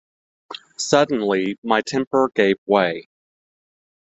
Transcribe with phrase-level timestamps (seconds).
[0.79, 3.07] Suddenly my temper gave way.